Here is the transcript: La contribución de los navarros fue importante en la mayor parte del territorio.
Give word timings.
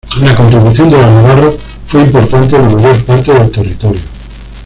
La 0.19 0.35
contribución 0.35 0.89
de 0.89 0.97
los 0.97 1.05
navarros 1.13 1.57
fue 1.85 2.01
importante 2.01 2.55
en 2.55 2.63
la 2.63 2.69
mayor 2.69 3.03
parte 3.05 3.33
del 3.35 3.51
territorio. 3.51 4.01